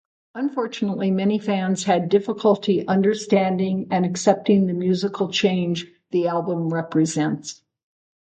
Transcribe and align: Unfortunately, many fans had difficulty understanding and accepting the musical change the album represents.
Unfortunately, 0.33 1.11
many 1.11 1.37
fans 1.37 1.83
had 1.83 2.09
difficulty 2.09 2.87
understanding 2.87 3.85
and 3.91 4.03
accepting 4.03 4.65
the 4.65 4.73
musical 4.73 5.29
change 5.29 5.91
the 6.09 6.25
album 6.25 6.69
represents. 6.73 7.61